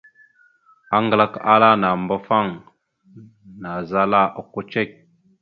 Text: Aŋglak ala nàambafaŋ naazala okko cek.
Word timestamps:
Aŋglak 0.97 1.33
ala 1.53 1.69
nàambafaŋ 1.81 2.47
naazala 3.61 4.21
okko 4.39 4.59
cek. 4.71 4.89